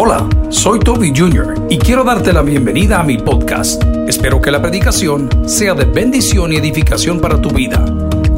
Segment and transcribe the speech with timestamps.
[0.00, 1.66] Hola, soy Toby Jr.
[1.68, 3.82] y quiero darte la bienvenida a mi podcast.
[4.06, 7.84] Espero que la predicación sea de bendición y edificación para tu vida.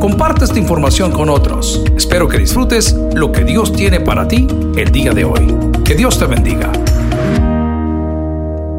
[0.00, 1.84] Comparte esta información con otros.
[1.94, 5.54] Espero que disfrutes lo que Dios tiene para ti el día de hoy.
[5.84, 6.72] Que Dios te bendiga.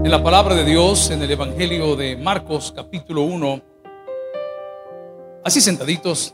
[0.04, 3.62] En la palabra de Dios, en el Evangelio de Marcos capítulo 1,
[5.46, 6.34] así sentaditos,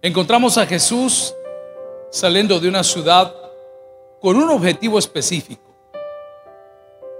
[0.00, 1.34] encontramos a Jesús
[2.10, 3.43] saliendo de una ciudad
[4.24, 5.60] con un objetivo específico.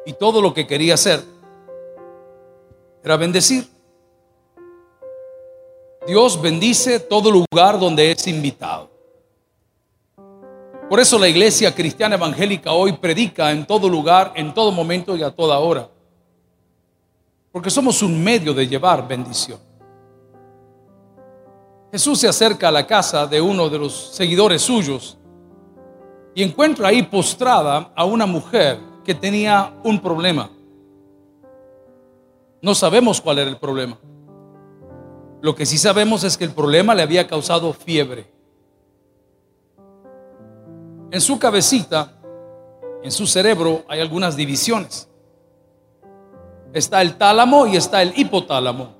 [0.06, 1.22] Y todo lo que quería hacer
[3.02, 3.68] era bendecir.
[6.06, 8.88] Dios bendice todo lugar donde es invitado.
[10.88, 15.22] Por eso la iglesia cristiana evangélica hoy predica en todo lugar, en todo momento y
[15.22, 15.90] a toda hora.
[17.52, 19.60] Porque somos un medio de llevar bendición.
[21.92, 25.18] Jesús se acerca a la casa de uno de los seguidores suyos
[26.34, 30.50] y encuentra ahí postrada a una mujer que tenía un problema.
[32.60, 33.98] No sabemos cuál era el problema.
[35.40, 38.26] Lo que sí sabemos es que el problema le había causado fiebre.
[41.10, 42.18] En su cabecita,
[43.02, 45.08] en su cerebro, hay algunas divisiones.
[46.72, 48.94] Está el tálamo y está el hipotálamo.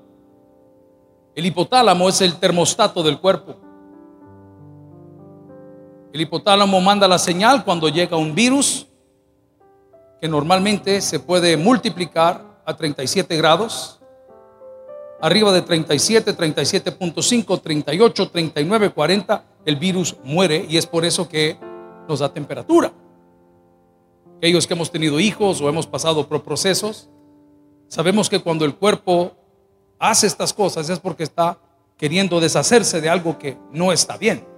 [1.33, 3.64] El hipotálamo es el termostato del cuerpo.
[6.15, 8.87] El hipotálamo manda la señal cuando llega un virus
[10.21, 13.99] que normalmente se puede multiplicar a 37 grados,
[15.19, 21.57] arriba de 37, 37.5, 38, 39, 40, el virus muere y es por eso que
[22.07, 22.93] nos da temperatura.
[24.37, 27.09] Aquellos que hemos tenido hijos o hemos pasado procesos,
[27.89, 29.33] sabemos que cuando el cuerpo
[29.99, 31.57] hace estas cosas es porque está
[31.97, 34.54] queriendo deshacerse de algo que no está bien.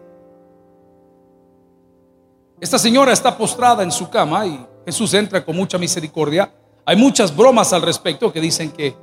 [2.59, 6.51] Esta señora está postrada en su cama y Jesús entra con mucha misericordia.
[6.85, 8.95] Hay muchas bromas al respecto que dicen que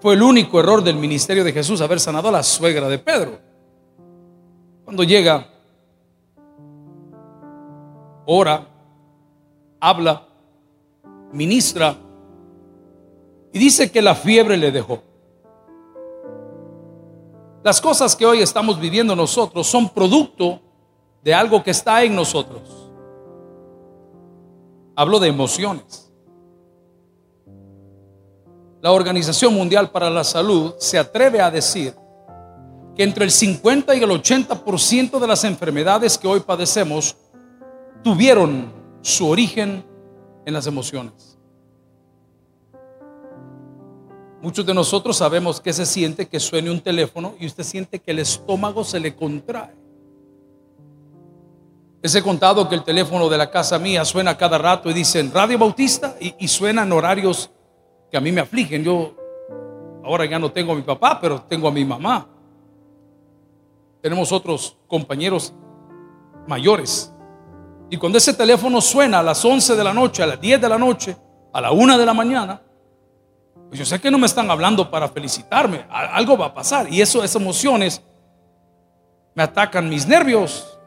[0.00, 3.38] fue el único error del ministerio de Jesús haber sanado a la suegra de Pedro.
[4.84, 5.46] Cuando llega,
[8.26, 8.66] ora,
[9.78, 10.26] habla,
[11.32, 11.96] ministra
[13.52, 15.02] y dice que la fiebre le dejó.
[17.62, 20.60] Las cosas que hoy estamos viviendo nosotros son producto
[21.22, 22.77] de algo que está en nosotros.
[25.00, 26.10] Hablo de emociones.
[28.82, 31.94] La Organización Mundial para la Salud se atreve a decir
[32.96, 37.16] que entre el 50 y el 80% de las enfermedades que hoy padecemos
[38.02, 39.84] tuvieron su origen
[40.44, 41.38] en las emociones.
[44.42, 48.10] Muchos de nosotros sabemos que se siente que suene un teléfono y usted siente que
[48.10, 49.77] el estómago se le contrae.
[52.00, 55.32] Les he contado que el teléfono de la casa mía suena cada rato y dicen
[55.34, 57.50] Radio Bautista y, suenan horarios
[58.10, 58.84] que a mí me afligen.
[58.84, 59.14] Yo
[60.04, 62.28] ahora ya no tengo a mi papá, pero tengo a mi mamá.
[64.00, 65.52] Tenemos otros compañeros
[66.46, 67.12] mayores.
[67.90, 70.68] Y cuando ese teléfono suena a las 11 de la noche, a las 10 de
[70.68, 71.16] la noche,
[71.52, 72.62] a la 1 de la mañana,
[73.68, 75.84] pues yo sé que no me están hablando para felicitarme.
[75.90, 76.92] Algo va a pasar.
[76.92, 78.02] Y eso, esas emociones
[79.34, 80.77] me atacan mis nervios,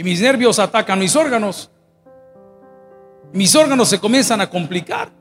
[0.00, 1.70] y mis nervios atacan mis órganos.
[3.34, 5.12] Mis órganos se comienzan a complicar.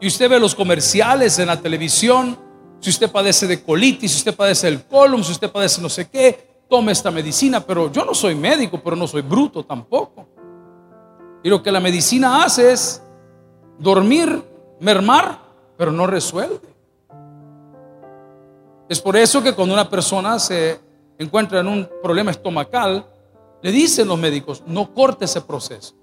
[0.00, 2.38] Y usted ve los comerciales en la televisión.
[2.80, 6.08] Si usted padece de colitis, si usted padece del colon, si usted padece no sé
[6.08, 7.60] qué, tome esta medicina.
[7.60, 10.26] Pero yo no soy médico, pero no soy bruto tampoco.
[11.42, 13.02] Y lo que la medicina hace es
[13.78, 14.42] dormir,
[14.80, 15.40] mermar,
[15.76, 16.58] pero no resuelve.
[18.88, 20.83] Es por eso que cuando una persona se
[21.18, 23.06] encuentran un problema estomacal,
[23.62, 25.94] le dicen los médicos, no corte ese proceso,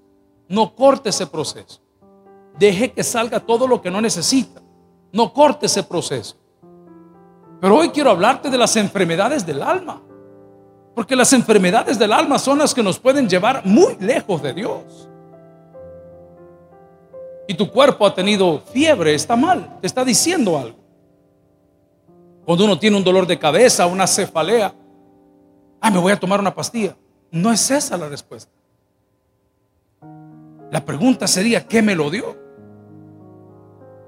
[0.48, 1.80] no corte ese proceso.
[2.58, 4.60] Deje que salga todo lo que no necesita.
[5.12, 6.36] No corte ese proceso.
[7.60, 10.02] Pero hoy quiero hablarte de las enfermedades del alma.
[10.94, 15.08] Porque las enfermedades del alma son las que nos pueden llevar muy lejos de Dios.
[17.46, 20.78] Y tu cuerpo ha tenido fiebre, está mal, te está diciendo algo.
[22.44, 24.74] Cuando uno tiene un dolor de cabeza, una cefalea,
[25.82, 26.96] ah, me voy a tomar una pastilla.
[27.30, 28.50] No es esa la respuesta.
[30.70, 32.36] La pregunta sería, ¿qué me lo dio?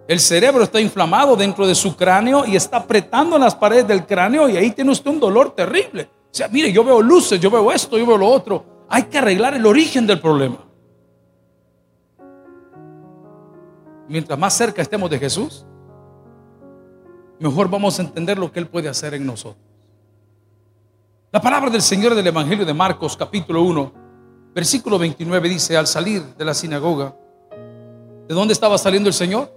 [0.06, 4.48] El cerebro está inflamado dentro de su cráneo y está apretando las paredes del cráneo
[4.48, 6.08] y ahí tiene usted un dolor terrible.
[6.24, 8.64] O sea, mire, yo veo luces, yo veo esto, yo veo lo otro.
[8.88, 10.58] Hay que arreglar el origen del problema.
[14.08, 15.64] Mientras más cerca estemos de Jesús,
[17.38, 19.73] mejor vamos a entender lo que Él puede hacer en nosotros.
[21.34, 23.92] La palabra del Señor del Evangelio de Marcos capítulo 1
[24.54, 27.16] Versículo 29 dice, al salir de la sinagoga,
[28.28, 29.52] ¿de dónde estaba saliendo el Señor?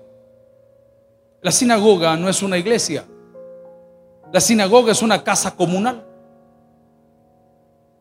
[1.44, 3.06] La sinagoga no es una iglesia.
[4.33, 6.03] La sinagoga es una casa comunal.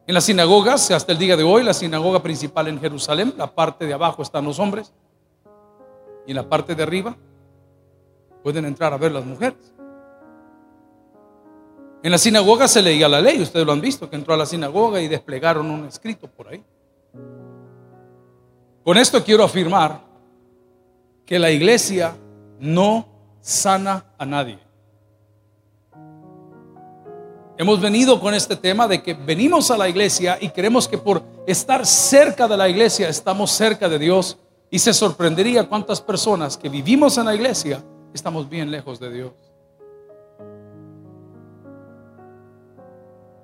[0.06, 3.84] En las sinagogas, hasta el día de hoy, la sinagoga principal en Jerusalén, la parte
[3.84, 4.94] de abajo están los hombres
[6.26, 7.14] y en la parte de arriba
[8.42, 9.75] pueden entrar a ver las mujeres.
[12.06, 14.46] En la sinagoga se leía la ley, ustedes lo han visto, que entró a la
[14.46, 16.62] sinagoga y desplegaron un escrito por ahí.
[18.84, 20.02] Con esto quiero afirmar
[21.24, 22.16] que la iglesia
[22.60, 23.08] no
[23.40, 24.60] sana a nadie.
[27.58, 31.24] Hemos venido con este tema de que venimos a la iglesia y creemos que por
[31.44, 34.38] estar cerca de la iglesia estamos cerca de Dios
[34.70, 37.82] y se sorprendería cuántas personas que vivimos en la iglesia
[38.14, 39.45] estamos bien lejos de Dios.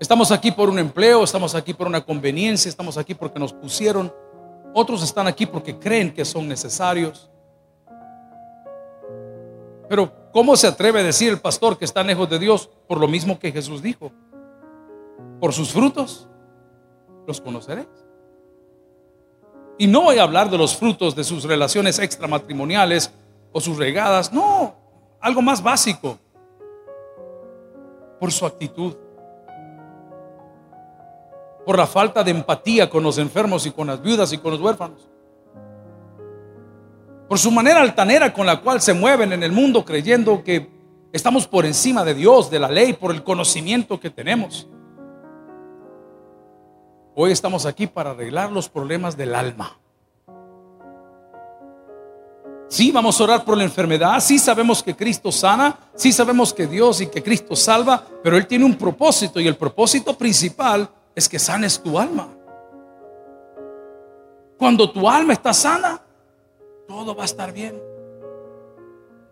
[0.02, 4.12] Estamos aquí por un empleo, estamos aquí por una conveniencia, estamos aquí porque nos pusieron.
[4.74, 7.30] Otros están aquí porque creen que son necesarios.
[9.88, 13.06] Pero ¿cómo se atreve a decir el pastor que está lejos de Dios por lo
[13.06, 14.10] mismo que Jesús dijo?
[15.40, 16.26] Por sus frutos
[17.24, 17.86] los conoceréis.
[19.78, 23.12] Y no voy a hablar de los frutos de sus relaciones extramatrimoniales
[23.52, 24.74] o sus regadas, no,
[25.20, 26.18] algo más básico.
[28.18, 28.96] Por su actitud.
[31.64, 34.60] Por la falta de empatía con los enfermos y con las viudas y con los
[34.60, 35.12] huérfanos
[37.32, 40.68] por su manera altanera con la cual se mueven en el mundo creyendo que
[41.14, 44.68] estamos por encima de Dios, de la ley, por el conocimiento que tenemos.
[47.14, 49.78] Hoy estamos aquí para arreglar los problemas del alma.
[52.68, 54.20] Sí, vamos a orar por la enfermedad.
[54.20, 55.74] Sí sabemos que Cristo sana.
[55.94, 58.04] Sí sabemos que Dios y que Cristo salva.
[58.22, 62.28] Pero Él tiene un propósito y el propósito principal es que sanes tu alma.
[64.58, 66.00] Cuando tu alma está sana,
[66.86, 67.80] todo va a estar bien.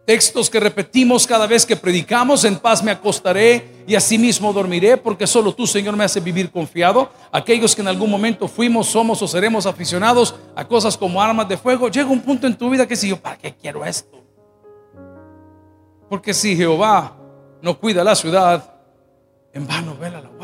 [0.05, 5.27] Textos que repetimos cada vez que predicamos, en paz me acostaré y asimismo dormiré, porque
[5.27, 7.11] solo tú, Señor, me hace vivir confiado.
[7.31, 11.57] Aquellos que en algún momento fuimos, somos o seremos aficionados a cosas como armas de
[11.57, 14.21] fuego, llega un punto en tu vida que si yo, ¿para qué quiero esto?
[16.09, 17.17] Porque si Jehová
[17.63, 18.75] no cuida la ciudad,
[19.53, 20.40] en vano vela la.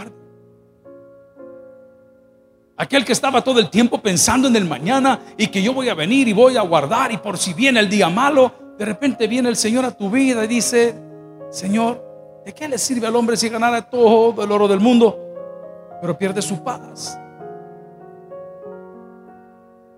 [2.78, 5.94] Aquel que estaba todo el tiempo pensando en el mañana y que yo voy a
[5.94, 9.48] venir y voy a guardar y por si viene el día malo, de repente viene
[9.48, 10.94] el Señor a tu vida y dice,
[11.50, 15.18] Señor, ¿de qué le sirve al hombre si ganara todo el oro del mundo,
[16.02, 17.18] pero pierde su paz?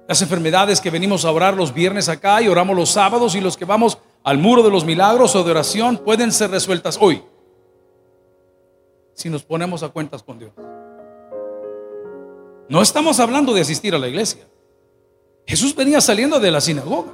[0.07, 3.57] Las enfermedades que venimos a orar los viernes acá y oramos los sábados y los
[3.57, 7.23] que vamos al muro de los milagros o de oración pueden ser resueltas hoy
[9.15, 10.53] si nos ponemos a cuentas con Dios.
[12.69, 14.47] No estamos hablando de asistir a la iglesia.
[15.47, 17.13] Jesús venía saliendo de la sinagoga.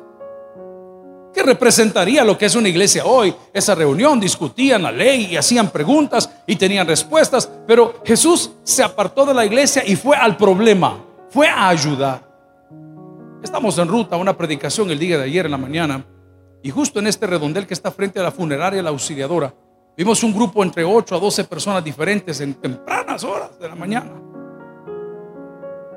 [1.33, 3.35] ¿Qué representaría lo que es una iglesia hoy?
[3.53, 9.25] Esa reunión, discutían la ley y hacían preguntas y tenían respuestas, pero Jesús se apartó
[9.27, 12.29] de la iglesia y fue al problema, fue a ayudar.
[13.43, 16.05] Estamos en ruta a una predicación el día de ayer en la mañana
[16.63, 19.55] y justo en este redondel que está frente a la funeraria La Auxiliadora,
[19.97, 24.34] vimos un grupo entre 8 a 12 personas diferentes en tempranas horas de la mañana.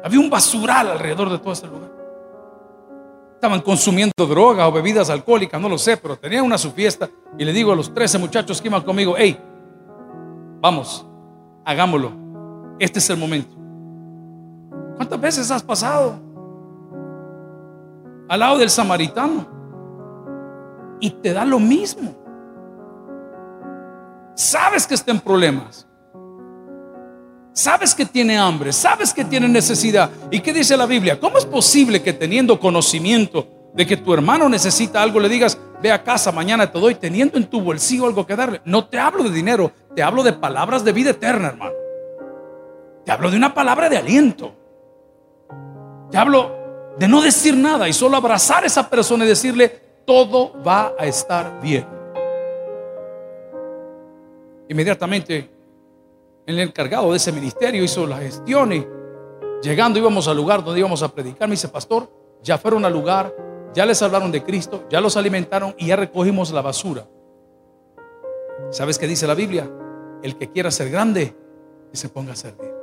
[0.08, 1.92] Había un basural alrededor de todo ese lugar.
[3.34, 7.10] Estaban consumiendo droga o bebidas alcohólicas, no lo sé, pero tenían una su fiesta.
[7.38, 9.38] Y le digo a los 13 muchachos que iban conmigo, hey,
[10.62, 11.06] vamos,
[11.66, 12.14] hagámoslo.
[12.80, 13.54] Este es el momento.
[14.96, 16.18] ¿Cuántas veces has pasado
[18.30, 19.46] al lado del samaritano?
[21.02, 22.16] Y te da lo mismo.
[24.36, 25.86] Sabes que está en problemas.
[27.58, 30.12] Sabes que tiene hambre, sabes que tiene necesidad.
[30.30, 31.20] ¿Y qué dice la Biblia?
[31.20, 35.92] ¿Cómo es posible que teniendo conocimiento de que tu hermano necesita algo, le digas, ve
[35.92, 38.62] a casa, mañana te doy, teniendo en tu bolsillo algo que darle?
[38.64, 41.74] No te hablo de dinero, te hablo de palabras de vida eterna, hermano.
[43.04, 44.54] Te hablo de una palabra de aliento.
[46.12, 46.52] Te hablo
[47.00, 51.08] de no decir nada y solo abrazar a esa persona y decirle, todo va a
[51.08, 51.88] estar bien.
[54.70, 55.57] Inmediatamente
[56.48, 58.88] el encargado de ese ministerio hizo la gestión y
[59.62, 61.48] llegando íbamos al lugar donde íbamos a predicar.
[61.50, 62.10] Me dice, pastor,
[62.42, 63.36] ya fueron al lugar,
[63.74, 67.06] ya les hablaron de Cristo, ya los alimentaron y ya recogimos la basura.
[68.72, 69.70] ¿Sabes qué dice la Biblia?
[70.24, 71.36] El que quiera ser grande,
[71.92, 72.74] que se ponga a servir.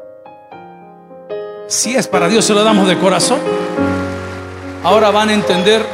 [1.67, 3.41] Si es para Dios, se lo damos de corazón.
[4.83, 5.85] Ahora van a entender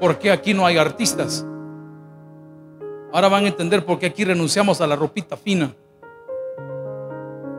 [0.00, 1.46] por qué aquí no hay artistas.
[3.12, 5.72] Ahora van a entender por qué aquí renunciamos a la ropita fina.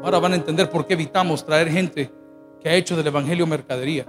[0.05, 2.11] Ahora van a entender por qué evitamos traer gente
[2.61, 4.05] que ha hecho del Evangelio mercadería.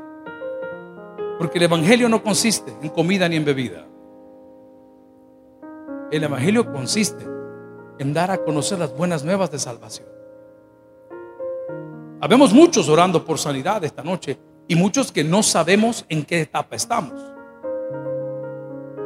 [1.38, 3.86] Porque el Evangelio no consiste en comida ni en bebida.
[6.10, 7.26] El Evangelio consiste
[7.98, 10.06] en dar a conocer las buenas nuevas de salvación.
[12.20, 14.38] Habemos muchos orando por sanidad esta noche
[14.68, 17.18] y muchos que no sabemos en qué etapa estamos.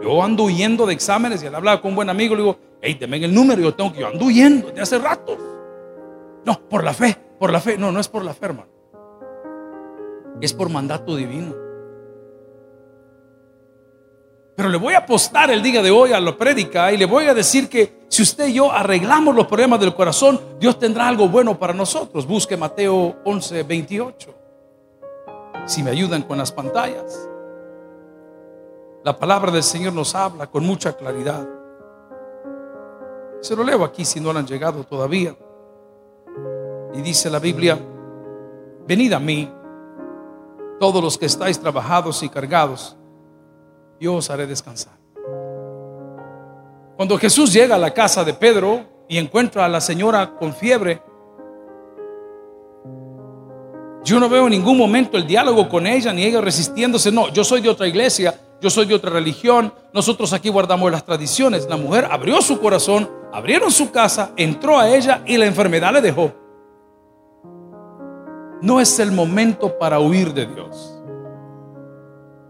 [0.02, 2.96] Yo ando huyendo de exámenes y al hablar con un buen amigo le digo, hey,
[2.98, 5.59] deme el número, yo tengo que, yo ando huyendo de hace rato.
[6.44, 7.76] No, por la fe, por la fe.
[7.76, 8.70] No, no es por la fe, hermano.
[10.40, 11.54] Es por mandato divino.
[14.56, 17.24] Pero le voy a apostar el día de hoy a la prédica y le voy
[17.24, 21.28] a decir que si usted y yo arreglamos los problemas del corazón, Dios tendrá algo
[21.28, 22.26] bueno para nosotros.
[22.26, 24.34] Busque Mateo 11, 28.
[25.64, 27.28] Si me ayudan con las pantallas.
[29.02, 31.48] La palabra del Señor nos habla con mucha claridad.
[33.40, 35.34] Se lo leo aquí si no lo han llegado todavía.
[36.94, 37.78] Y dice la Biblia,
[38.86, 39.50] venid a mí,
[40.78, 42.96] todos los que estáis trabajados y cargados
[44.00, 44.94] yo os haré descansar.
[46.96, 51.02] Cuando Jesús llega a la casa de Pedro y encuentra a la señora con fiebre,
[54.02, 57.12] yo no veo en ningún momento el diálogo con ella ni ella resistiéndose.
[57.12, 61.04] No, yo soy de otra iglesia, yo soy de otra religión, nosotros aquí guardamos las
[61.04, 61.68] tradiciones.
[61.68, 66.00] La mujer abrió su corazón, abrieron su casa, entró a ella y la enfermedad le
[66.00, 66.32] dejó.
[68.62, 71.00] No es el momento para huir de Dios.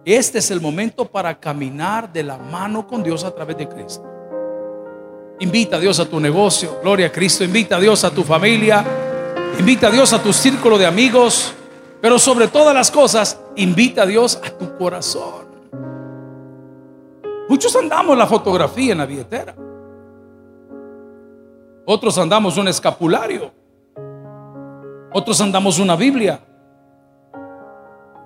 [0.04, 4.04] Este es el momento para caminar de la mano con Dios a través de Cristo.
[5.38, 8.84] Invita a Dios a tu negocio, gloria a Cristo, invita a Dios a tu familia,
[9.58, 11.54] invita a Dios a tu círculo de amigos,
[12.00, 15.48] pero sobre todas las cosas, invita a Dios a tu corazón.
[17.48, 19.54] Muchos andamos la fotografía en la billetera.
[21.84, 23.59] Otros andamos un escapulario.
[25.12, 26.40] Otros andamos una Biblia.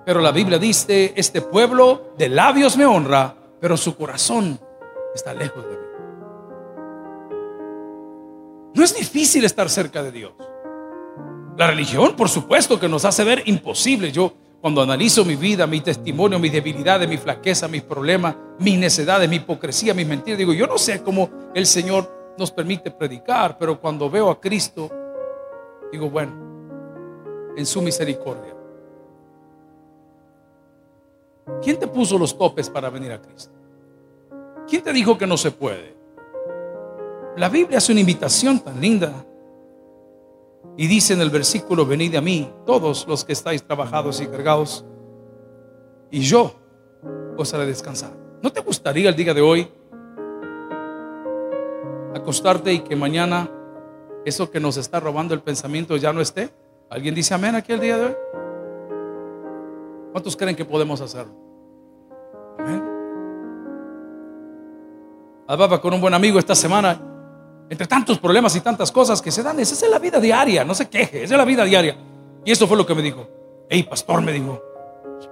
[0.05, 4.59] Pero la Biblia dice, este pueblo de labios me honra, pero su corazón
[5.15, 5.85] está lejos de mí.
[8.75, 10.33] No es difícil estar cerca de Dios.
[11.57, 14.11] La religión, por supuesto, que nos hace ver imposible.
[14.11, 19.27] Yo, cuando analizo mi vida, mi testimonio, mis debilidades, mi flaqueza, mis problemas, mis necedades,
[19.27, 23.79] mi hipocresía, mis mentiras, digo, yo no sé cómo el Señor nos permite predicar, pero
[23.79, 24.91] cuando veo a Cristo,
[25.91, 26.44] digo, bueno,
[27.55, 28.55] en su misericordia
[31.61, 33.53] ¿Quién te puso los topes para venir a Cristo?
[34.67, 35.95] ¿Quién te dijo que no se puede?
[37.37, 39.25] La Biblia hace una invitación tan linda.
[40.77, 44.83] Y dice en el versículo, venid a mí, todos los que estáis trabajados y cargados,
[46.11, 46.53] y yo
[47.37, 48.11] os haré descansar.
[48.41, 49.71] ¿No te gustaría el día de hoy
[52.13, 53.49] acostarte y que mañana
[54.25, 56.51] eso que nos está robando el pensamiento ya no esté?
[56.89, 58.15] ¿Alguien dice amén aquí el día de hoy?
[60.11, 61.33] ¿Cuántos creen que podemos hacerlo?
[62.59, 62.83] Amén.
[65.47, 66.99] Hablaba con un buen amigo esta semana,
[67.69, 70.73] entre tantos problemas y tantas cosas que se dan, esa es la vida diaria, no
[70.73, 71.97] se queje, esa es la vida diaria.
[72.43, 73.27] Y eso fue lo que me dijo.
[73.69, 74.61] Hey, pastor, me dijo,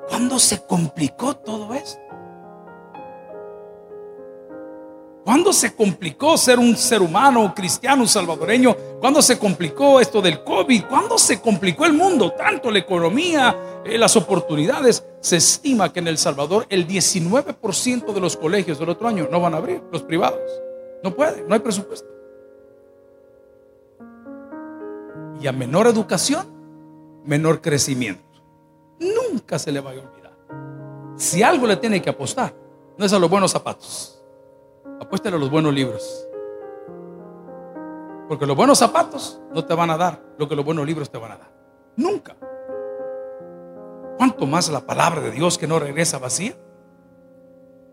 [0.10, 2.02] ¿cuándo se complicó todo esto?
[5.24, 8.76] ¿Cuándo se complicó ser un ser humano, cristiano, salvadoreño?
[9.00, 10.84] ¿Cuándo se complicó esto del COVID?
[10.90, 12.32] ¿Cuándo se complicó el mundo?
[12.34, 15.06] Tanto la economía, eh, las oportunidades.
[15.22, 19.40] Se estima que en El Salvador el 19% de los colegios del otro año no
[19.40, 20.42] van a abrir, los privados.
[21.04, 22.10] No puede, no hay presupuesto.
[25.40, 26.48] Y a menor educación,
[27.24, 28.42] menor crecimiento.
[29.00, 30.34] Nunca se le va a olvidar.
[31.16, 32.54] Si algo le tiene que apostar,
[32.98, 34.23] no es a los buenos zapatos
[35.04, 36.28] apuéstale a los buenos libros.
[38.28, 41.18] Porque los buenos zapatos no te van a dar lo que los buenos libros te
[41.18, 41.52] van a dar.
[41.96, 42.36] Nunca.
[44.18, 46.56] ¿Cuánto más la palabra de Dios que no regresa vacía?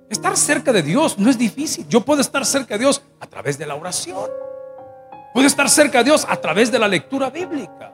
[0.08, 1.86] Estar cerca de Dios no es difícil.
[1.88, 4.30] Yo puedo estar cerca de Dios a través de la oración.
[5.32, 7.92] Puedo estar cerca de Dios a través de la lectura bíblica.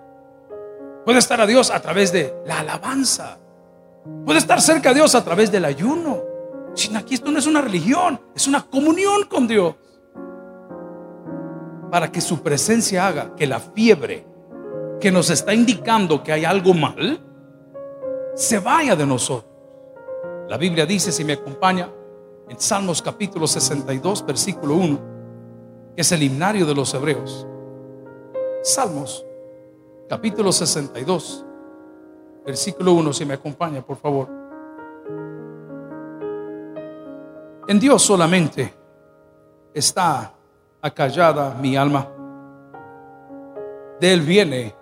[1.05, 3.39] Puedo estar a Dios a través de la alabanza.
[4.25, 6.36] Puedo estar cerca de Dios a través del ayuno.
[6.95, 9.75] Aquí esto no es una religión, es una comunión con Dios.
[11.91, 14.27] Para que su presencia haga que la fiebre
[15.01, 17.21] que nos está indicando que hay algo mal,
[18.35, 19.51] se vaya de nosotros.
[20.49, 21.91] La Biblia dice, si me acompaña,
[22.49, 25.01] en Salmos capítulo 62, versículo 1,
[25.97, 27.47] que es el himnario de los hebreos.
[28.63, 29.25] Salmos
[30.09, 31.45] capítulo 62,
[32.45, 34.46] versículo 1, si me acompaña, por favor.
[37.69, 38.73] En Dios solamente
[39.75, 40.33] está
[40.81, 42.09] acallada mi alma.
[44.01, 44.75] De Él viene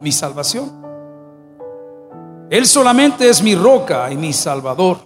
[0.00, 0.82] mi salvación.
[2.50, 4.98] Él solamente es mi roca y mi salvador.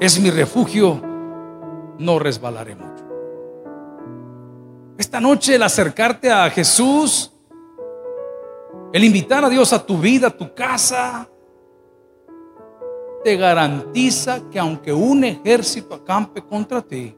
[0.00, 1.00] Es mi refugio,
[1.98, 3.04] no resbalaré mucho.
[4.98, 7.32] Esta noche el acercarte a Jesús,
[8.92, 11.28] el invitar a Dios a tu vida, a tu casa,
[13.24, 17.16] te garantiza que aunque un ejército acampe contra ti,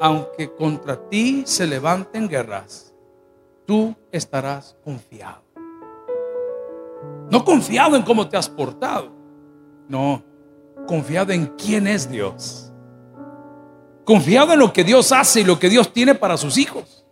[0.00, 2.92] aunque contra ti se levanten guerras,
[3.64, 5.42] tú estarás confiado.
[7.30, 9.12] No confiado en cómo te has portado,
[9.88, 10.24] no,
[10.88, 12.72] confiado en quién es Dios.
[14.04, 17.06] Confiado en lo que Dios hace y lo que Dios tiene para sus hijos.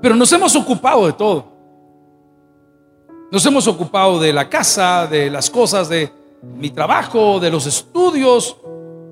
[0.00, 1.55] Pero nos hemos ocupado de todo.
[3.30, 8.56] Nos hemos ocupado de la casa, de las cosas de mi trabajo, de los estudios,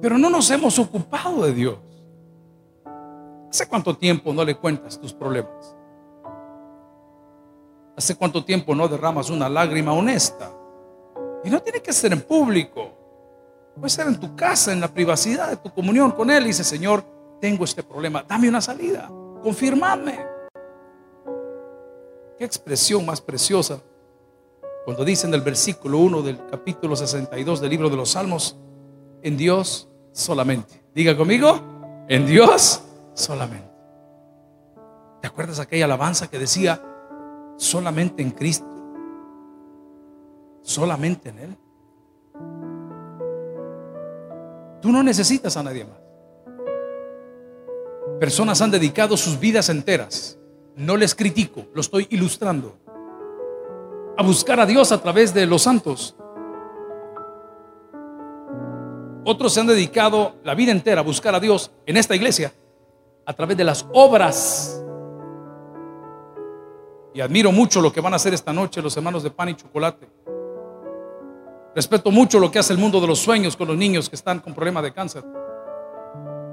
[0.00, 1.78] pero no nos hemos ocupado de Dios.
[3.50, 5.74] ¿Hace cuánto tiempo no le cuentas tus problemas?
[7.96, 10.52] ¿Hace cuánto tiempo no derramas una lágrima honesta?
[11.42, 12.90] Y no tiene que ser en público.
[13.74, 16.44] Puede ser en tu casa, en la privacidad de tu comunión con Él.
[16.44, 17.04] Y dice, Señor,
[17.40, 18.24] tengo este problema.
[18.26, 19.10] Dame una salida.
[19.42, 20.24] Confirmame.
[22.38, 23.80] Qué expresión más preciosa
[24.84, 28.58] cuando dicen el versículo 1 del capítulo 62 del libro de los Salmos,
[29.22, 30.84] en Dios solamente.
[30.94, 32.82] Diga conmigo, en Dios
[33.14, 33.70] solamente.
[35.22, 36.82] ¿Te acuerdas aquella alabanza que decía,
[37.56, 38.66] solamente en Cristo?
[40.60, 41.56] Solamente en Él.
[44.82, 45.98] Tú no necesitas a nadie más.
[48.20, 50.38] Personas han dedicado sus vidas enteras.
[50.76, 52.83] No les critico, lo estoy ilustrando
[54.16, 56.14] a buscar a Dios a través de los santos.
[59.24, 62.52] Otros se han dedicado la vida entera a buscar a Dios en esta iglesia
[63.26, 64.82] a través de las obras.
[67.14, 69.54] Y admiro mucho lo que van a hacer esta noche los hermanos de pan y
[69.54, 70.08] chocolate.
[71.74, 74.40] Respeto mucho lo que hace el mundo de los sueños con los niños que están
[74.40, 75.24] con problemas de cáncer.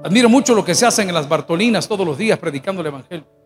[0.02, 3.41] Admiro mucho lo que se hacen en las Bartolinas todos los días predicando el Evangelio.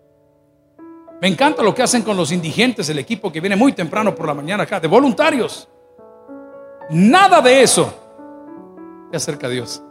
[1.20, 4.26] Me encanta lo que hacen con los indigentes, el equipo que viene muy temprano por
[4.26, 5.68] la mañana acá, de voluntarios.
[6.90, 7.92] Nada de eso
[9.10, 9.82] te acerca a Dios.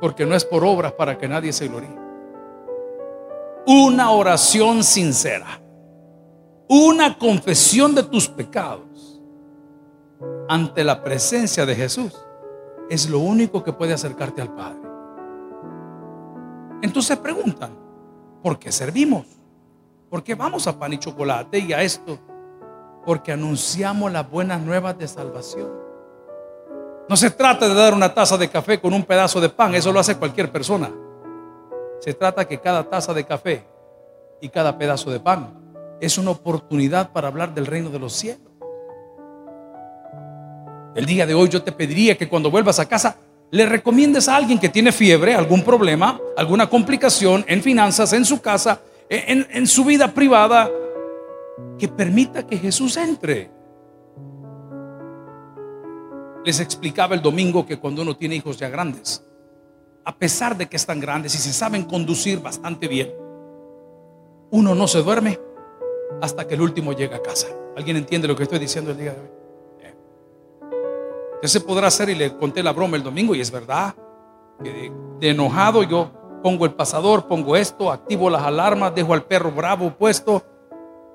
[0.00, 1.96] Porque no es por obras para que nadie se gloríe.
[3.66, 5.60] Una oración sincera.
[6.68, 9.20] Una confesión de tus pecados
[10.48, 12.12] ante la presencia de Jesús
[12.90, 14.80] es lo único que puede acercarte al Padre.
[16.82, 17.70] Entonces preguntan,
[18.42, 19.26] ¿por qué servimos?
[20.14, 22.20] Porque vamos a pan y chocolate y a esto?
[23.04, 25.68] Porque anunciamos las buenas nuevas de salvación.
[27.08, 29.90] No se trata de dar una taza de café con un pedazo de pan, eso
[29.90, 30.88] lo hace cualquier persona.
[31.98, 33.66] Se trata que cada taza de café
[34.40, 35.52] y cada pedazo de pan
[36.00, 38.52] es una oportunidad para hablar del reino de los cielos.
[40.94, 43.16] El día de hoy yo te pediría que cuando vuelvas a casa
[43.50, 48.40] le recomiendes a alguien que tiene fiebre, algún problema, alguna complicación en finanzas, en su
[48.40, 50.70] casa, en, su vida privada
[51.78, 53.50] que permita que Jesús entre.
[56.44, 59.24] Les explicaba el domingo que cuando uno tiene hijos ya grandes,
[60.04, 63.12] a pesar de que están grandes y se saben conducir bastante bien,
[64.50, 65.40] uno no se duerme
[66.20, 67.48] hasta que el último llega a casa.
[67.76, 69.34] ¿Alguien entiende lo que estoy diciendo el día de hoy?
[71.44, 73.94] Usted se podrá hacer y le conté la broma el domingo y es verdad
[74.62, 74.90] que
[75.20, 76.10] de enojado yo
[76.44, 80.44] pongo el pasador, pongo esto, activo las alarmas, dejo al perro bravo puesto.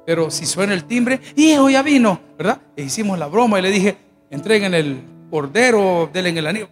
[0.04, 2.60] Pero si suena el timbre, hijo ya vino, ¿verdad?
[2.76, 3.96] E hicimos la broma y le dije,
[4.32, 6.68] entreguen el cordero, denle el anillo,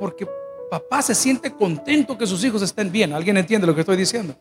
[0.00, 0.26] porque
[0.68, 3.12] papá se siente contento que sus hijos estén bien.
[3.12, 4.34] ¿Alguien entiende lo que estoy diciendo?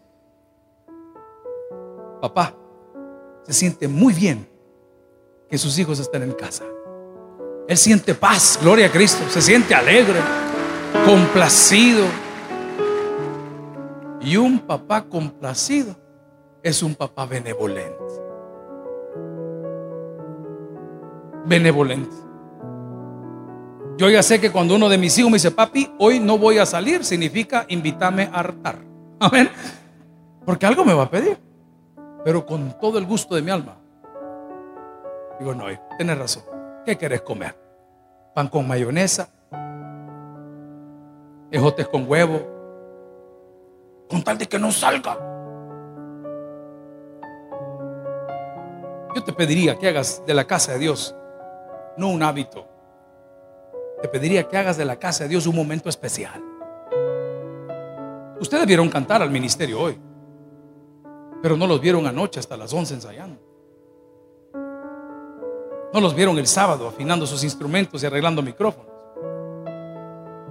[2.19, 2.55] Papá
[3.43, 4.49] se siente muy bien
[5.47, 6.63] que sus hijos estén en casa.
[7.67, 10.19] Él siente paz, gloria a Cristo, se siente alegre,
[11.05, 12.30] complacido.
[14.21, 15.95] Y un papá complacido
[16.61, 17.97] es un papá benevolente.
[21.45, 22.15] Benevolente.
[23.97, 26.59] Yo ya sé que cuando uno de mis hijos me dice, papi, hoy no voy
[26.59, 28.77] a salir, significa invítame a hartar.
[29.19, 29.49] Amén.
[30.45, 31.37] Porque algo me va a pedir.
[32.23, 33.77] Pero con todo el gusto de mi alma.
[35.39, 35.65] Digo, no,
[35.97, 36.43] tienes razón.
[36.85, 37.55] ¿Qué querés comer?
[38.35, 39.29] Pan con mayonesa,
[41.51, 42.50] ejotes con huevo,
[44.11, 45.17] con tal de que no salga.
[49.15, 51.15] Yo te pediría que hagas de la casa de Dios
[51.95, 52.67] no un hábito.
[54.01, 56.43] Te pediría que hagas de la casa de Dios un momento especial.
[58.39, 59.97] Ustedes vieron cantar al ministerio hoy,
[61.41, 63.39] pero no los vieron anoche hasta las 11 ensayando.
[65.93, 68.91] No los vieron el sábado afinando sus instrumentos y arreglando micrófonos.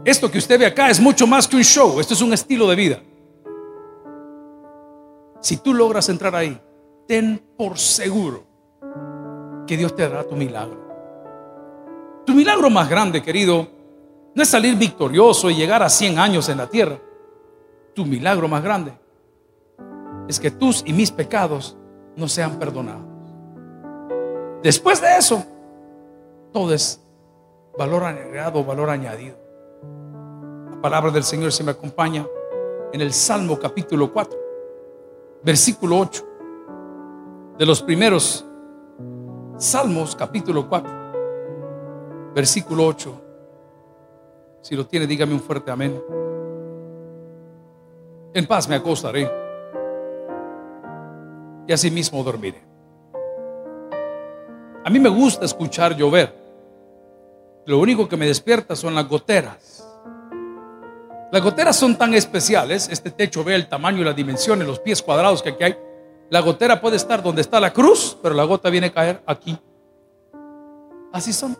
[0.04, 2.68] Esto que usted ve acá es mucho más que un show, esto es un estilo
[2.68, 3.02] de vida.
[5.40, 6.60] Si tú logras entrar ahí,
[7.06, 8.44] ten por seguro
[9.66, 10.78] que Dios te dará tu milagro.
[12.26, 13.66] Tu milagro más grande, querido,
[14.34, 16.98] no es salir victorioso y llegar a 100 años en la tierra.
[17.94, 18.92] Tu milagro más grande
[20.28, 21.76] es que tus y mis pecados
[22.16, 23.04] no sean perdonados.
[24.62, 25.42] Después de eso,
[26.52, 27.00] todo es
[27.78, 29.36] valor agregado, valor añadido.
[30.70, 32.26] La palabra del Señor se me acompaña
[32.92, 34.39] en el Salmo capítulo 4,
[35.42, 36.26] versículo 8,
[37.58, 38.44] de los primeros
[39.56, 43.20] Salmos capítulo 4, versículo 8.
[44.62, 46.00] Si lo tiene, dígame un fuerte amén.
[48.32, 49.30] En paz me acostaré
[51.66, 52.62] y así mismo dormiré.
[54.84, 56.34] A mí me gusta escuchar llover.
[57.66, 59.79] Lo único que me despierta son las goteras.
[61.32, 62.88] Las goteras son tan especiales.
[62.90, 65.76] Este techo ve el tamaño y la dimensión y los pies cuadrados que aquí hay.
[66.28, 69.58] La gotera puede estar donde está la cruz, pero la gota viene a caer aquí.
[71.12, 71.56] Así son.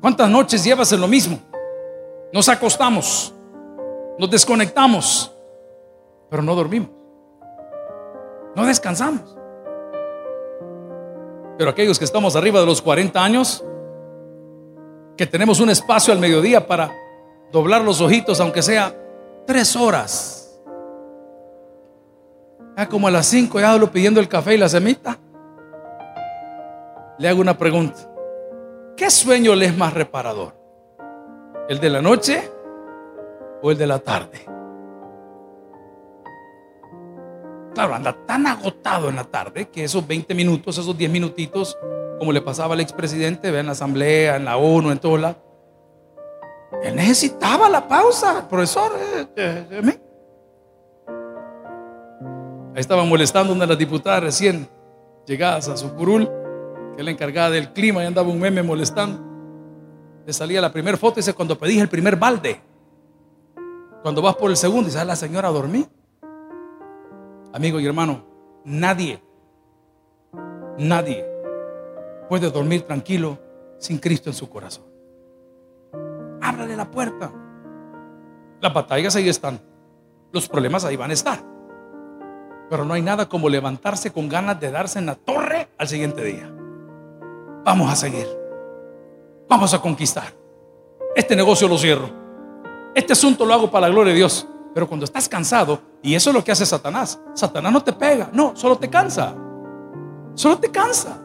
[0.00, 1.38] ¿Cuántas noches llevas en lo mismo?
[2.32, 3.34] Nos acostamos,
[4.18, 5.30] nos desconectamos,
[6.30, 6.90] pero no dormimos.
[8.54, 9.36] No descansamos.
[11.58, 13.64] Pero aquellos que estamos arriba de los 40 años,
[15.16, 16.92] que tenemos un espacio al mediodía para
[17.52, 18.96] doblar los ojitos, aunque sea
[19.46, 20.60] tres horas.
[22.76, 25.18] Ya como a las 5 ya hablo pidiendo el café y la semita.
[27.18, 28.08] Le hago una pregunta.
[28.96, 30.54] ¿Qué sueño le es más reparador?
[31.68, 32.50] ¿El de la noche
[33.62, 34.40] o el de la tarde?
[37.74, 41.78] Claro, anda tan agotado en la tarde que esos 20 minutos, esos 10 minutitos,
[42.18, 45.36] como le pasaba al expresidente, en la asamblea, en la ONU, en todo lado,
[46.80, 48.92] él necesitaba la pausa, profesor.
[48.98, 50.00] Eh, eh, eh,
[52.74, 54.66] Ahí estaba molestando una de las diputadas recién
[55.26, 56.26] llegadas a su curul,
[56.94, 59.20] que es la encargada del clima, y andaba un meme molestando.
[60.24, 62.60] Le salía la primera foto y dice, cuando pedí el primer balde,
[64.02, 65.86] cuando vas por el segundo, dice, ah, la señora dormí.
[67.52, 68.24] Amigo y hermano,
[68.64, 69.22] nadie,
[70.78, 71.26] nadie
[72.28, 73.38] puede dormir tranquilo
[73.78, 74.91] sin Cristo en su corazón.
[76.62, 77.32] Ábrale la puerta.
[78.60, 79.60] Las batallas ahí están.
[80.30, 81.40] Los problemas ahí van a estar.
[82.70, 86.22] Pero no hay nada como levantarse con ganas de darse en la torre al siguiente
[86.22, 86.48] día.
[87.64, 88.28] Vamos a seguir.
[89.48, 90.32] Vamos a conquistar.
[91.16, 92.08] Este negocio lo cierro.
[92.94, 94.46] Este asunto lo hago para la gloria de Dios.
[94.72, 98.30] Pero cuando estás cansado, y eso es lo que hace Satanás, Satanás no te pega,
[98.32, 99.34] no, solo te cansa.
[100.36, 101.18] Solo te cansa.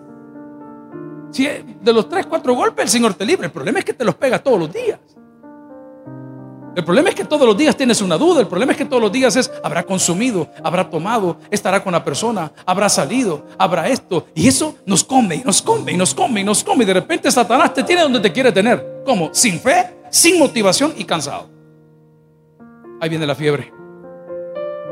[1.29, 4.15] De los tres, cuatro golpes el Señor te libre, el problema es que te los
[4.15, 4.99] pega todos los días.
[6.77, 8.39] El problema es que todos los días tienes una duda.
[8.39, 12.03] El problema es que todos los días es, habrá consumido, habrá tomado, estará con la
[12.03, 14.27] persona, habrá salido, habrá esto.
[14.35, 16.83] Y eso nos come y nos come y nos come y nos come.
[16.83, 19.01] Y de repente Satanás te tiene donde te quiere tener.
[19.03, 19.31] ¿Cómo?
[19.33, 21.49] Sin fe, sin motivación y cansado.
[23.01, 23.73] Ahí viene la fiebre.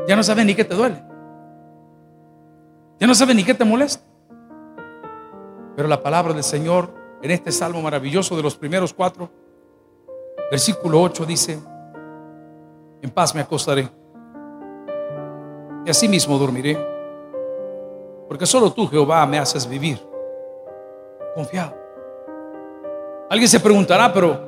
[0.08, 1.00] Ya no sabes ni qué te duele.
[2.98, 4.02] Ya no sabes ni qué te molesta.
[5.76, 9.30] Pero la palabra del Señor en este salmo maravilloso de los primeros cuatro,
[10.50, 11.60] versículo 8 dice,
[13.02, 13.88] en paz me acostaré
[15.86, 16.76] y así mismo dormiré,
[18.26, 20.04] porque solo tú, Jehová, me haces vivir
[21.32, 21.76] confiado.
[23.30, 24.44] Alguien se preguntará, pero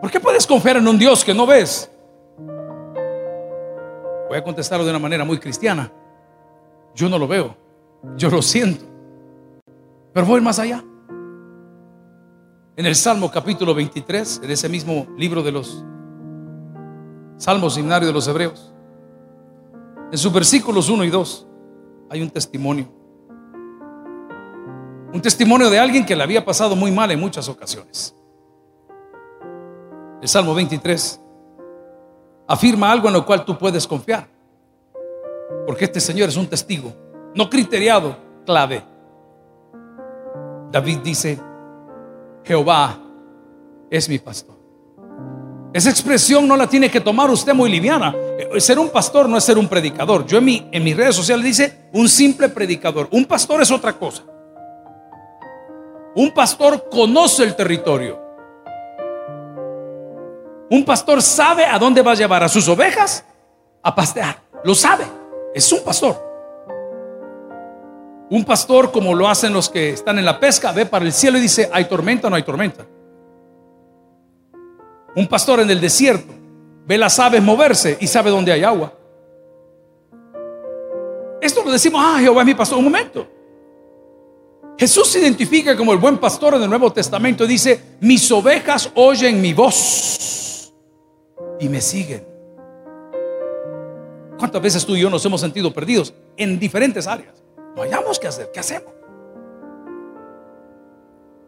[0.00, 1.90] ¿por qué puedes confiar en un Dios que no ves?
[4.28, 5.90] Voy a contestarlo de una manera muy cristiana.
[6.94, 7.56] Yo no lo veo,
[8.16, 8.84] yo lo siento.
[10.12, 10.84] Pero voy más allá.
[12.76, 15.82] En el Salmo capítulo 23, en ese mismo libro de los
[17.38, 18.72] Salmos Seminario de los Hebreos,
[20.10, 21.46] en sus versículos 1 y 2
[22.10, 22.88] hay un testimonio.
[25.12, 28.14] Un testimonio de alguien que le había pasado muy mal en muchas ocasiones.
[30.20, 31.20] El Salmo 23
[32.46, 34.26] afirma algo en lo cual tú puedes confiar.
[35.66, 36.92] Porque este Señor es un testigo,
[37.34, 38.82] no criteriado, clave.
[40.72, 41.38] David dice,
[42.44, 42.98] Jehová
[43.90, 44.57] es mi pastor.
[45.72, 48.14] Esa expresión no la tiene que tomar usted muy liviana.
[48.58, 50.24] Ser un pastor no es ser un predicador.
[50.26, 53.08] Yo en, mi, en mis redes sociales dice un simple predicador.
[53.10, 54.22] Un pastor es otra cosa.
[56.14, 58.18] Un pastor conoce el territorio.
[60.70, 63.24] Un pastor sabe a dónde va a llevar a sus ovejas
[63.82, 64.38] a pastear.
[64.64, 65.04] Lo sabe.
[65.54, 66.28] Es un pastor.
[68.30, 71.38] Un pastor, como lo hacen los que están en la pesca, ve para el cielo
[71.38, 72.84] y dice, ¿hay tormenta o no hay tormenta?
[75.18, 76.32] Un pastor en el desierto
[76.86, 78.92] ve las aves moverse y sabe dónde hay agua.
[81.40, 82.78] Esto lo decimos, ah, Jehová es mi pastor.
[82.78, 83.26] Un momento.
[84.78, 88.92] Jesús se identifica como el buen pastor en el Nuevo Testamento y dice, mis ovejas
[88.94, 90.72] oyen mi voz
[91.58, 92.24] y me siguen.
[94.38, 97.42] ¿Cuántas veces tú y yo nos hemos sentido perdidos en diferentes áreas?
[97.74, 98.92] No hayamos que hacer, ¿qué hacemos?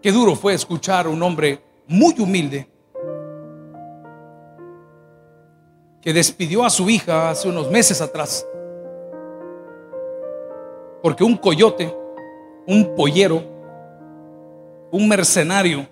[0.03, 2.69] Qué duro fue escuchar a un hombre muy humilde
[6.01, 8.47] que despidió a su hija hace unos meses atrás
[11.03, 11.95] porque un coyote,
[12.67, 13.43] un pollero,
[14.91, 15.87] un mercenario,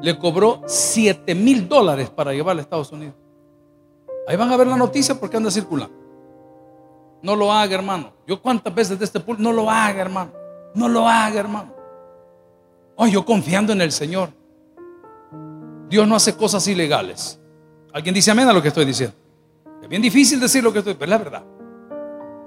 [0.00, 3.14] le cobró 7 mil dólares para llevarla a Estados Unidos.
[4.26, 5.94] Ahí van a ver la noticia porque anda circulando.
[7.22, 8.12] No lo haga, hermano.
[8.26, 10.32] Yo cuántas veces de este público, no lo haga, hermano.
[10.74, 11.72] No lo haga, hermano.
[12.96, 14.30] Oh, yo confiando en el Señor.
[15.88, 17.40] Dios no hace cosas ilegales.
[17.92, 19.14] ¿Alguien dice amén a lo que estoy diciendo?
[19.82, 21.44] Es bien difícil decir lo que estoy, pero es la verdad.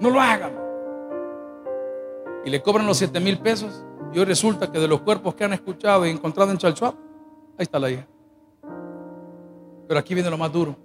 [0.00, 0.66] No lo hagan
[2.44, 3.84] y le cobran los 7 mil pesos.
[4.12, 6.94] Y hoy resulta que de los cuerpos que han escuchado y encontrado en Chalchuap,
[7.58, 8.06] ahí está la hija.
[9.88, 10.76] Pero aquí viene lo más duro.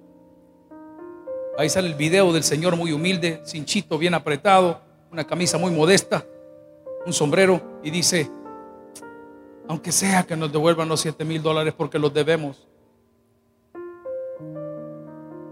[1.58, 6.26] Ahí sale el video del señor muy humilde, cinchito bien apretado, una camisa muy modesta,
[7.06, 8.30] un sombrero y dice,
[9.68, 12.68] aunque sea que nos devuelvan los 7 mil dólares porque los debemos.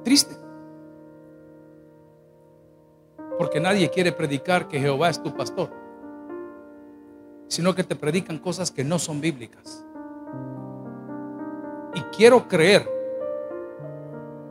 [0.10, 0.36] Triste.
[3.38, 5.70] Porque nadie quiere predicar que Jehová es tu pastor
[7.50, 9.84] sino que te predican cosas que no son bíblicas.
[11.96, 12.88] Y quiero creer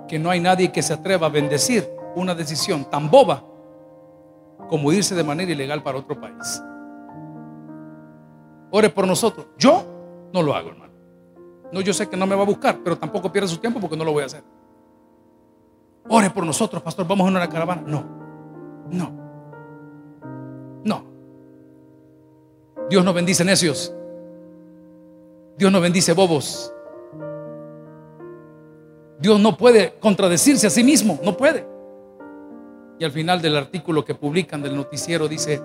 [0.09, 3.44] que no hay nadie que se atreva a bendecir una decisión tan boba
[4.68, 6.61] como irse de manera ilegal para otro país.
[8.73, 9.47] Ore por nosotros.
[9.57, 9.85] Yo
[10.33, 10.92] no lo hago, hermano.
[11.71, 13.97] No, yo sé que no me va a buscar, pero tampoco pierda su tiempo porque
[13.97, 14.42] no lo voy a hacer.
[16.09, 17.07] Ore por nosotros, pastor.
[17.07, 17.83] Vamos a una caravana.
[17.87, 18.05] No,
[18.90, 19.12] no,
[20.85, 21.05] no.
[22.88, 23.94] Dios no bendice necios.
[25.57, 26.73] Dios no bendice bobos.
[29.21, 31.66] Dios no puede contradecirse a sí mismo, no puede.
[32.99, 35.61] Y al final del artículo que publican del noticiero dice,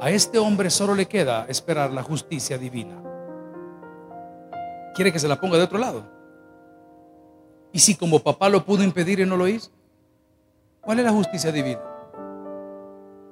[0.00, 3.00] a este hombre solo le queda esperar la justicia divina.
[4.94, 6.04] ¿Quiere que se la ponga de otro lado?
[7.74, 9.68] ¿Y si como papá lo pudo impedir y no lo hizo?
[10.80, 11.82] ¿Cuál es la justicia divina?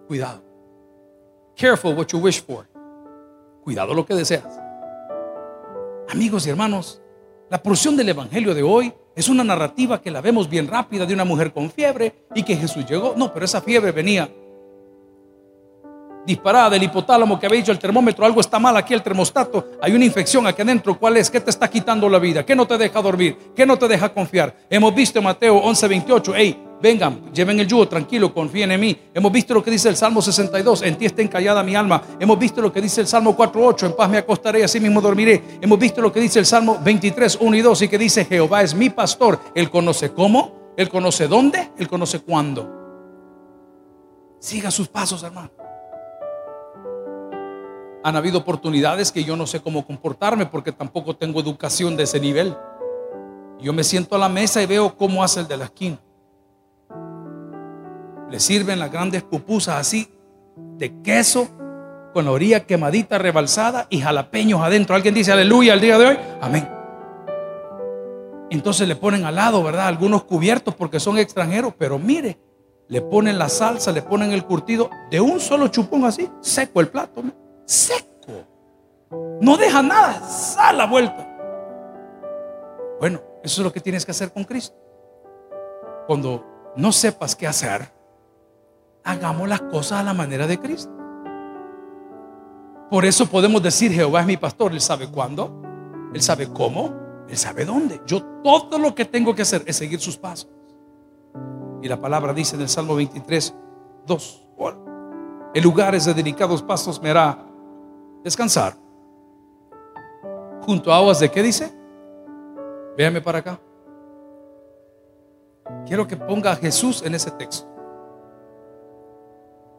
[0.08, 0.42] Cuidado.
[1.56, 2.68] Careful what you wish for.
[3.62, 4.60] Cuidado lo que deseas.
[6.08, 7.00] Amigos y hermanos,
[7.50, 11.14] la porción del Evangelio de hoy es una narrativa que la vemos bien rápida de
[11.14, 13.14] una mujer con fiebre y que Jesús llegó.
[13.16, 14.28] No, pero esa fiebre venía
[16.24, 19.92] disparada del hipotálamo que había dicho el termómetro, algo está mal aquí el termostato, hay
[19.92, 21.30] una infección aquí adentro, ¿cuál es?
[21.30, 22.44] ¿Qué te está quitando la vida?
[22.44, 23.36] ¿Qué no te deja dormir?
[23.54, 24.54] ¿Qué no te deja confiar?
[24.70, 28.96] Hemos visto Mateo 11:28, hey, vengan, lleven el yugo, tranquilo, confíen en mí.
[29.14, 32.02] Hemos visto lo que dice el Salmo 62, en ti está encallada mi alma.
[32.18, 35.42] Hemos visto lo que dice el Salmo 4:8, en paz me acostaré así mismo dormiré.
[35.60, 38.62] Hemos visto lo que dice el Salmo 23, 1 y 2 y que dice, Jehová
[38.62, 42.80] es mi pastor, él conoce cómo, él conoce dónde, él conoce cuándo.
[44.40, 45.50] Siga sus pasos, hermano.
[48.04, 52.18] Han habido oportunidades que yo no sé cómo comportarme porque tampoco tengo educación de ese
[52.18, 52.56] nivel.
[53.60, 55.98] Yo me siento a la mesa y veo cómo hace el de la esquina.
[58.28, 60.08] Le sirven las grandes pupusas así
[60.78, 61.48] de queso
[62.12, 64.96] con la orilla quemadita, rebalsada y jalapeños adentro.
[64.96, 66.18] ¿Alguien dice aleluya al día de hoy?
[66.40, 66.68] Amén.
[68.50, 69.86] Entonces le ponen al lado, ¿verdad?
[69.86, 72.38] Algunos cubiertos porque son extranjeros, pero mire,
[72.88, 76.88] le ponen la salsa, le ponen el curtido de un solo chupón así, seco el
[76.88, 77.22] plato
[77.64, 78.46] seco.
[79.40, 81.28] No deja nada, sale la vuelta.
[83.00, 84.76] Bueno, eso es lo que tienes que hacer con Cristo.
[86.06, 86.44] Cuando
[86.76, 87.90] no sepas qué hacer,
[89.04, 90.92] hagamos las cosas a la manera de Cristo.
[92.90, 95.62] Por eso podemos decir, Jehová es mi pastor, Él sabe cuándo,
[96.14, 96.94] Él sabe cómo,
[97.28, 98.00] Él sabe dónde.
[98.06, 100.50] Yo todo lo que tengo que hacer es seguir sus pasos.
[101.82, 103.54] Y la palabra dice en el Salmo 23,
[104.06, 104.48] 2,
[105.54, 107.44] en lugares de delicados pasos me hará
[108.22, 108.76] descansar.
[110.62, 111.72] Junto a aguas de qué dice?
[112.96, 113.60] Véame para acá.
[115.86, 117.68] Quiero que ponga a Jesús en ese texto.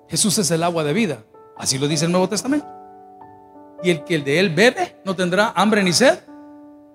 [0.07, 1.23] Jesús es el agua de vida.
[1.57, 2.67] Así lo dice el Nuevo Testamento.
[3.81, 6.19] Y el que el de él bebe no tendrá hambre ni sed.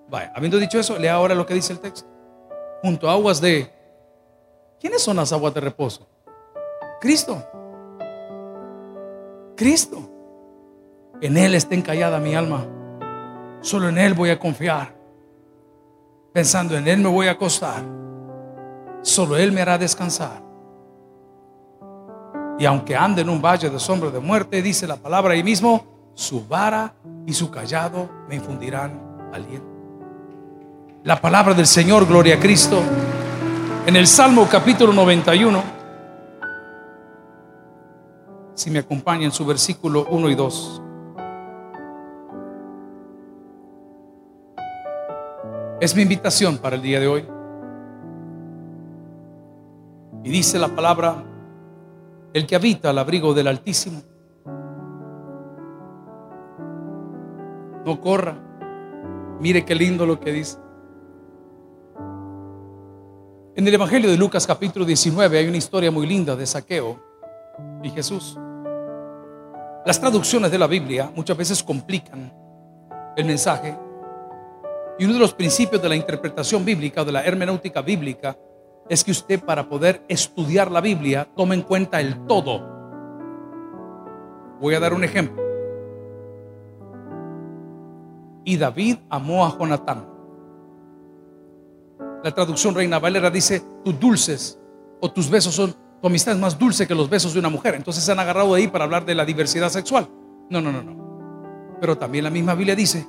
[0.08, 2.08] Vaya, habiendo dicho eso, lea ahora lo que dice el texto.
[2.82, 3.70] Junto a aguas de...
[4.80, 6.06] ¿Quiénes son las aguas de reposo?
[7.00, 7.44] Cristo.
[9.56, 10.07] Cristo.
[11.20, 12.64] En Él está encallada mi alma.
[13.60, 14.94] Solo en Él voy a confiar.
[16.32, 17.82] Pensando en Él me voy a acostar.
[19.02, 20.42] Solo Él me hará descansar.
[22.58, 25.84] Y aunque ande en un valle de sombra de muerte, dice la palabra ahí mismo,
[26.14, 26.94] su vara
[27.26, 29.66] y su callado me infundirán aliento.
[31.04, 32.80] La palabra del Señor, gloria a Cristo.
[33.86, 35.62] En el Salmo capítulo 91,
[38.54, 40.82] si me acompañan su versículo 1 y 2.
[45.80, 47.24] Es mi invitación para el día de hoy.
[50.24, 51.22] Y dice la palabra,
[52.32, 54.02] el que habita al abrigo del Altísimo,
[57.84, 58.36] no corra.
[59.40, 60.58] Mire qué lindo lo que dice.
[63.54, 66.98] En el Evangelio de Lucas capítulo 19 hay una historia muy linda de saqueo
[67.84, 68.36] y Jesús.
[69.86, 72.32] Las traducciones de la Biblia muchas veces complican
[73.16, 73.76] el mensaje
[74.98, 78.36] y uno de los principios de la interpretación bíblica o de la hermenéutica bíblica
[78.88, 82.66] es que usted para poder estudiar la Biblia tome en cuenta el todo.
[84.60, 85.40] Voy a dar un ejemplo.
[88.44, 90.06] Y David amó a Jonatán.
[92.24, 94.58] La traducción Reina Valera dice, tus dulces
[95.00, 97.76] o tus besos son, tu amistad es más dulce que los besos de una mujer.
[97.76, 100.08] Entonces se han agarrado de ahí para hablar de la diversidad sexual.
[100.50, 101.78] No, no, no, no.
[101.80, 103.06] Pero también la misma Biblia dice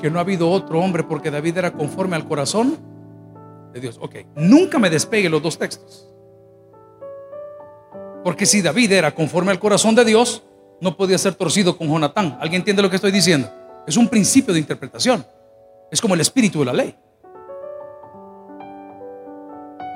[0.00, 2.78] que no ha habido otro hombre porque David era conforme al corazón
[3.72, 3.98] de Dios.
[4.00, 6.08] Ok, nunca me despegue los dos textos.
[8.24, 10.42] Porque si David era conforme al corazón de Dios,
[10.80, 12.36] no podía ser torcido con Jonatán.
[12.40, 13.50] ¿Alguien entiende lo que estoy diciendo?
[13.86, 15.24] Es un principio de interpretación.
[15.90, 16.96] Es como el espíritu de la ley.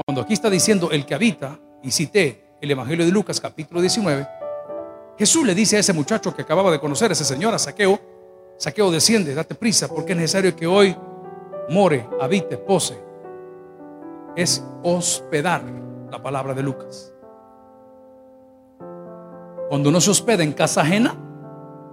[0.06, 4.26] Cuando aquí está diciendo el que habita, y cité el Evangelio de Lucas capítulo 19,
[5.18, 8.00] Jesús le dice a ese muchacho que acababa de conocer, a ese señor, a Saqueo,
[8.60, 10.94] Saqueo desciende, date prisa, porque es necesario que hoy
[11.70, 13.02] more, habite, pose.
[14.36, 15.62] Es hospedar
[16.10, 17.10] la palabra de Lucas.
[19.70, 21.14] Cuando uno se hospeda en casa ajena,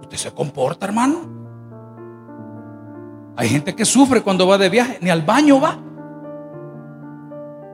[0.02, 1.20] usted se comporta, hermano.
[3.36, 5.78] Hay gente que sufre cuando va de viaje, ni al baño va.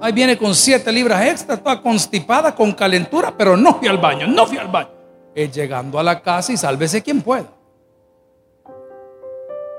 [0.02, 4.28] Ahí viene con siete libras extra, toda constipada, con calentura, pero no fui al baño,
[4.28, 4.90] no fui al baño.
[5.35, 7.54] Es llegando a la casa y sálvese quien pueda.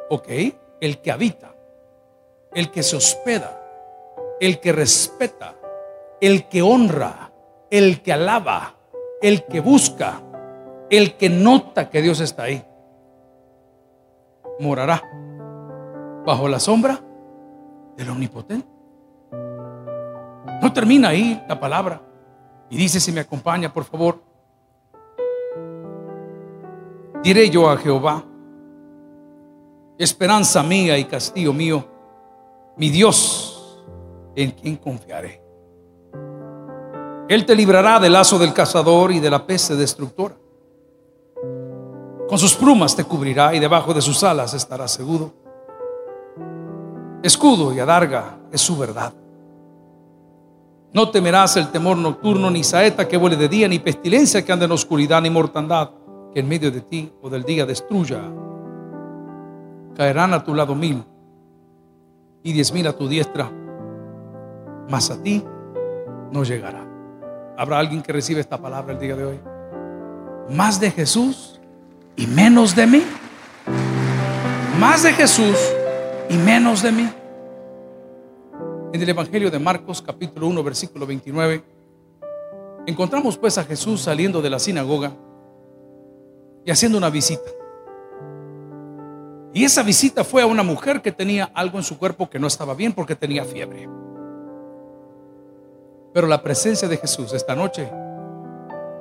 [0.10, 0.28] Ok,
[0.82, 1.56] el que habita,
[2.54, 3.62] el que se hospeda,
[4.40, 5.56] el que respeta,
[6.22, 7.32] el que honra,
[7.70, 8.76] el que alaba,
[9.22, 10.22] el que busca,
[10.90, 12.64] el que nota que Dios está ahí,
[14.60, 15.02] morará
[16.26, 17.00] bajo la sombra
[17.98, 18.68] del omnipotente.
[20.62, 22.02] No termina ahí la palabra.
[22.70, 24.22] Y dice, si me acompaña, por favor,
[27.24, 28.24] diré yo a Jehová,
[29.98, 31.86] esperanza mía y castillo mío,
[32.78, 33.84] mi Dios,
[34.36, 35.42] en quien confiaré.
[37.28, 40.36] Él te librará del lazo del cazador y de la peste destructora.
[42.28, 45.34] Con sus plumas te cubrirá y debajo de sus alas estarás seguro.
[47.24, 49.14] Escudo y adarga es su verdad.
[50.94, 54.66] No temerás el temor nocturno, ni saeta que vuele de día, ni pestilencia que ande
[54.66, 55.90] en oscuridad, ni mortandad
[56.34, 58.22] que en medio de ti o del día destruya
[59.96, 61.04] caerán a tu lado mil
[62.44, 63.52] y diez mil a tu diestra,
[64.90, 65.44] mas a ti
[66.32, 66.86] no llegará.
[67.58, 69.40] ¿Habrá alguien que reciba esta palabra el día de hoy?
[70.50, 71.60] Más de Jesús
[72.16, 73.04] y menos de mí.
[74.80, 75.58] Más de Jesús
[76.30, 77.10] y menos de mí.
[78.94, 81.64] En el Evangelio de Marcos capítulo 1 versículo 29
[82.86, 85.14] encontramos pues a Jesús saliendo de la sinagoga
[86.66, 87.50] y haciendo una visita.
[89.56, 92.48] Y esa visita fue a una mujer que tenía algo en su cuerpo que no
[92.48, 93.88] estaba bien porque tenía fiebre.
[96.14, 97.90] Pero la presencia de Jesús esta noche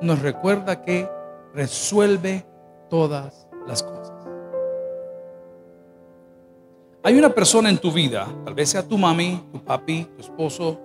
[0.00, 1.10] nos recuerda que
[1.54, 2.46] resuelve
[2.88, 4.12] todas las cosas.
[7.02, 10.78] Hay una persona en tu vida, tal vez sea tu mami, tu papi, tu esposo,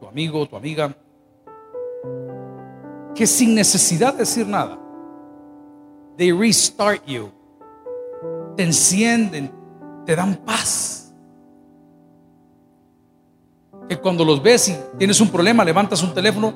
[0.00, 0.96] tu amigo, tu amiga,
[3.14, 4.78] que sin necesidad de decir nada,
[6.16, 7.30] they restart you
[8.60, 9.50] te encienden,
[10.04, 11.14] te dan paz.
[13.88, 16.52] Que cuando los ves y tienes un problema, levantas un teléfono,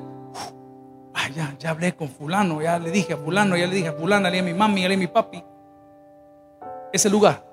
[1.35, 4.29] ya, ya hablé con fulano, ya le dije a fulano, ya le dije a fulana,
[4.29, 5.43] le a mi mami, le a mi papi.
[6.93, 7.43] Ese lugar,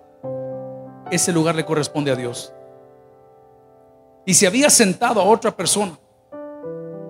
[1.10, 2.52] ese lugar le corresponde a Dios.
[4.26, 5.98] Y si había sentado a otra persona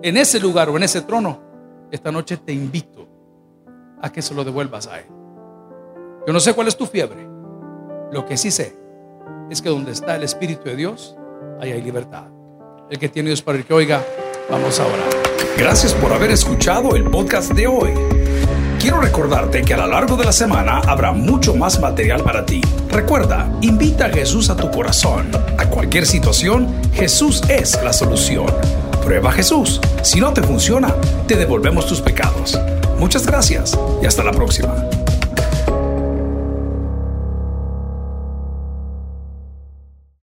[0.01, 1.41] en ese lugar o en ese trono,
[1.91, 3.05] esta noche te invito
[4.01, 5.07] a que se lo devuelvas a Él.
[6.25, 7.32] Yo no sé cuál es tu fiebre.
[8.13, 8.75] Lo que sí sé
[9.49, 11.15] es que donde está el Espíritu de Dios,
[11.59, 12.25] ahí hay libertad.
[12.91, 14.05] El que tiene Dios para el que oiga,
[14.51, 15.09] vamos a orar.
[15.57, 17.89] Gracias por haber escuchado el podcast de hoy.
[18.79, 22.61] Quiero recordarte que a lo largo de la semana habrá mucho más material para ti.
[22.91, 25.31] Recuerda, invita a Jesús a tu corazón.
[25.57, 28.45] A cualquier situación, Jesús es la solución.
[29.03, 29.81] Prueba Jesús.
[30.03, 30.93] Si no te funciona,
[31.27, 32.59] te devolvemos tus pecados.
[32.99, 34.87] Muchas gracias y hasta la próxima.